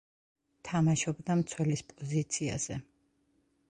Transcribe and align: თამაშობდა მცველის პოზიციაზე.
თამაშობდა 0.69 1.37
მცველის 1.43 1.87
პოზიციაზე. 1.93 2.83